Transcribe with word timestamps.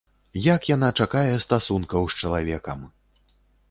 Як 0.45 0.61
яна 0.75 0.89
чакае 1.05 1.35
стасункаў 1.45 2.01
з 2.15 2.21
чалавекам! 2.25 2.79